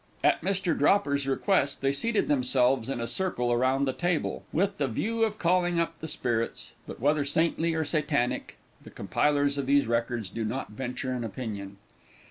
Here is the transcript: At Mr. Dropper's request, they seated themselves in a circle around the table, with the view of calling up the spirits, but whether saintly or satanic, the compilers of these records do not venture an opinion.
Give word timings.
At 0.23 0.41
Mr. 0.41 0.75
Dropper's 0.75 1.27
request, 1.27 1.81
they 1.81 1.91
seated 1.91 2.27
themselves 2.27 2.89
in 2.89 2.99
a 2.99 3.05
circle 3.05 3.51
around 3.51 3.85
the 3.85 3.93
table, 3.93 4.43
with 4.51 4.79
the 4.79 4.87
view 4.87 5.21
of 5.21 5.37
calling 5.37 5.79
up 5.79 5.93
the 5.99 6.07
spirits, 6.07 6.71
but 6.87 6.99
whether 6.99 7.23
saintly 7.23 7.75
or 7.75 7.85
satanic, 7.85 8.57
the 8.83 8.89
compilers 8.89 9.59
of 9.59 9.67
these 9.67 9.85
records 9.85 10.31
do 10.31 10.43
not 10.43 10.71
venture 10.71 11.11
an 11.13 11.23
opinion. 11.23 11.77